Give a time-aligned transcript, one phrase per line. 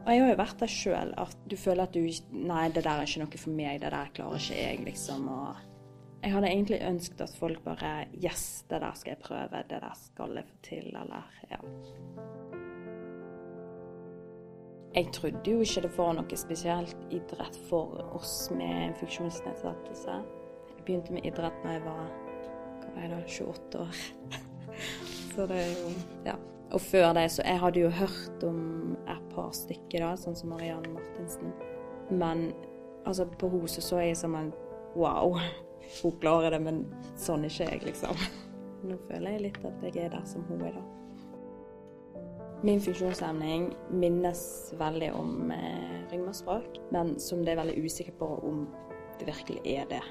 [0.00, 2.00] Og jeg har jo vært der sjøl, at du føler at du
[2.32, 5.26] Nei, det der er ikke noe for meg, det der klarer ikke jeg, liksom.
[5.28, 5.66] Og
[6.22, 9.96] jeg hadde egentlig ønsket at folk bare Yes, det der skal jeg prøve, det der
[10.00, 11.60] skal jeg få til, eller ja.
[14.94, 20.16] Jeg trodde jo ikke det var noe spesielt idrett for oss med funksjonsnedsettelse.
[20.76, 22.08] Jeg begynte med idrett da jeg var
[22.80, 24.00] hva var jeg da, 28 år.
[25.34, 25.92] Så det er jo
[26.26, 26.40] Ja.
[26.70, 28.69] Og før det, så Jeg hadde jo hørt om
[29.50, 31.54] par stykker, da, sånn som Marianne Martinsen.
[32.10, 32.50] Men
[33.04, 34.52] altså, på henne så så jeg som en
[34.98, 35.38] wow,
[36.02, 36.84] hun klarer det, men
[37.18, 38.24] sånn er ikke jeg, liksom.
[38.86, 40.86] Nå føler jeg litt at jeg er der som hun er, da.
[42.60, 44.40] Min funksjonshemning minnes
[44.76, 48.66] veldig om eh, ryggmargsbråk, men som det er veldig usikker på om
[49.18, 50.02] det virkelig er det.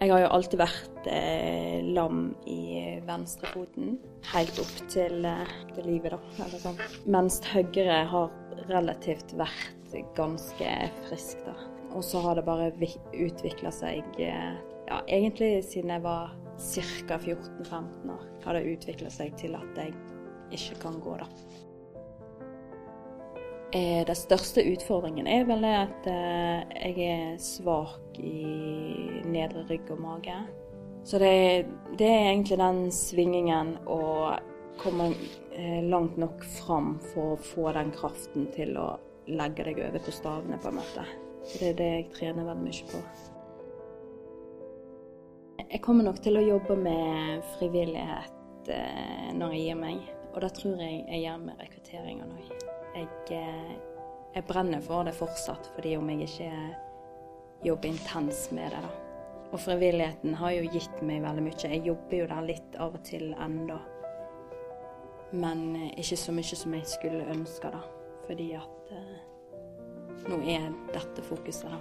[0.00, 3.94] Jeg har jo alltid vært eh, lam i venstrefoten,
[4.32, 6.18] helt opp til, eh, til livet, da.
[6.44, 6.80] Eller sånn.
[7.14, 8.34] Mens høyre har
[8.68, 10.70] relativt vært ganske
[11.08, 11.54] frisk, da.
[11.94, 17.16] Og så har det bare utvikla seg eh, Ja, egentlig siden jeg var ca.
[17.16, 19.94] 14-15 år, har det utvikla seg til at jeg
[20.52, 21.28] ikke kan gå, da.
[23.74, 26.60] Eh, den største utfordringen er vel at eh,
[26.94, 30.36] jeg er svak i nedre rygg og mage.
[31.04, 31.66] Så det,
[31.98, 33.98] det er egentlig den svingingen å
[34.80, 35.10] komme
[35.52, 38.88] eh, langt nok fram for å få den kraften til å
[39.26, 41.06] legge deg over på stavene, på en måte.
[41.44, 43.02] Det er det jeg trener veldig mye på.
[45.64, 48.70] Jeg kommer nok til å jobbe med frivillighet
[49.36, 52.52] når jeg gir meg, og det tror jeg jeg gjør med rekrutteringen òg.
[52.94, 53.72] jeg, eh,
[54.34, 56.50] jeg, brenner for det fortsatt, fordi om jeg ikke
[57.64, 58.92] jobber intens med det, da.
[59.52, 61.58] Og frivilligheten har jo gitt meg veldig mye.
[61.62, 63.78] Jeg jobber jo der litt av og til ennå.
[65.34, 67.82] Men eh, ikke så mye som jeg skulle ønske, da.
[68.28, 69.16] Fordi at eh,
[70.30, 71.80] nå er dette fokuset, da.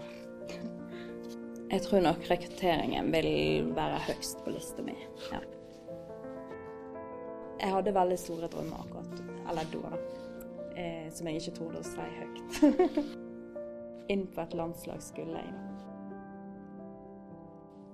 [1.74, 4.98] Jeg tror nok rekrutteringen vil være høyst på lista mi.
[5.32, 5.40] Ja.
[7.64, 10.24] Jeg hadde veldig store drømmer akkurat, eller da, da
[10.76, 12.58] eh, som jeg ikke torde å si høyt.
[14.14, 15.54] Inn på et landslag skulle jeg.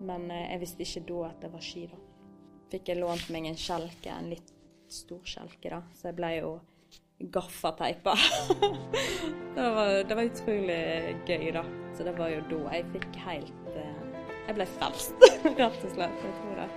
[0.09, 1.99] Men eh, jeg visste ikke da at det var ski, da.
[2.69, 4.53] Fikk jeg lånt meg en kjelke, en litt
[4.93, 5.81] stor kjelke, da.
[5.95, 6.51] Så jeg ble jo
[7.19, 8.15] gaffateipa.
[9.55, 10.81] det, var, det var utrolig
[11.27, 11.63] gøy, da.
[11.97, 13.95] Så det var jo da jeg fikk helt eh,
[14.47, 15.25] Jeg ble frelst,
[15.59, 16.23] rett og slett.
[16.23, 16.69] Jeg tror det.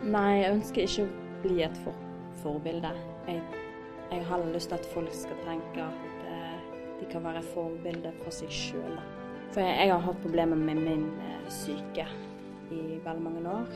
[0.00, 1.10] Nei, jeg ønsker ikke å
[1.44, 2.06] bli et for
[2.40, 2.94] forbilde.
[3.28, 3.42] Jeg,
[4.08, 6.58] jeg, har heller lyst til at folk skal tenke at eh,
[7.02, 8.96] de kan være forbilde for seg sjøl.
[9.52, 12.08] For jeg, jeg, har hatt problemer med min eh, syke
[12.70, 13.66] i veldig mange år.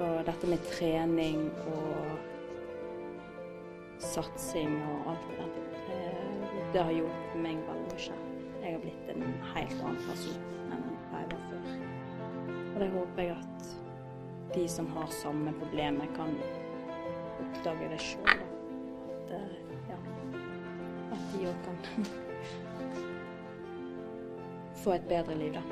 [0.00, 2.18] Og dette med trening og
[4.00, 5.50] satsing og alt det der,
[5.94, 8.14] eh, det har gjort meg veldig mye.
[8.62, 9.22] Jeg har blitt en
[9.54, 10.40] helt annen person
[10.70, 11.66] enn jeg var før.
[12.74, 13.62] Og det håper jeg at
[14.54, 16.30] de som har samme problemer, kan
[17.40, 18.30] oppdage det sjøl.
[18.30, 19.50] At, eh,
[19.90, 19.98] ja,
[21.12, 21.78] at de òg kan
[24.82, 25.62] få et bedre liv, da.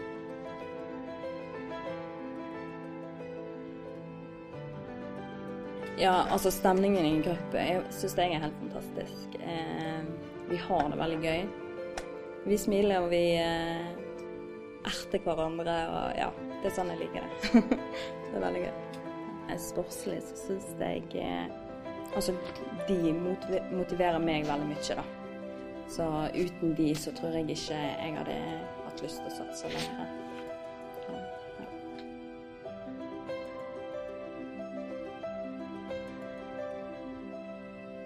[5.98, 7.24] Ja, altså stemningen i en
[7.58, 9.32] jeg syns jeg er helt fantastisk.
[9.42, 10.04] Eh,
[10.46, 11.40] vi har det veldig gøy.
[12.46, 13.88] Vi smiler og vi eh,
[14.86, 16.28] erter hverandre og ja,
[16.60, 17.64] det er sånn jeg liker det.
[18.28, 18.78] det er veldig gøy.
[19.58, 21.48] Sportslig så syns jeg eh,
[22.16, 22.32] Altså,
[22.88, 25.02] de motiverer meg veldig mye, da.
[25.92, 28.38] Så uten de så tror jeg ikke jeg hadde
[28.86, 30.27] hatt lyst til å satse lenger.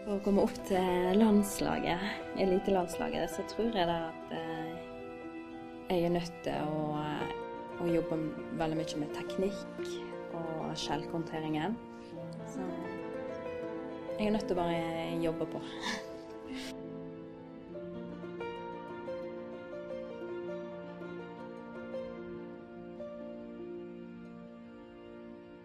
[0.02, 2.00] For å komme opp til landslaget,
[2.42, 4.72] elitelandslaget, så tror jeg da at eh,
[5.92, 6.98] jeg er nødt til å,
[7.78, 8.18] å jobbe
[8.58, 9.84] veldig mye med teknikk
[10.40, 11.76] og skjellhåndteringen.
[12.50, 12.66] Så
[14.18, 15.62] jeg er nødt til å bare jobbe på.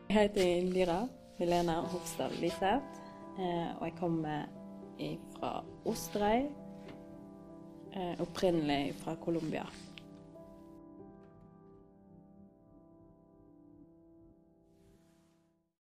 [0.07, 1.01] Jeg heter Indira
[1.37, 3.06] Helena Hofstad Liseth, eh,
[3.37, 4.47] og jeg kommer
[5.37, 5.51] fra
[5.85, 6.47] Osterøy.
[7.97, 9.65] Eh, opprinnelig fra Colombia.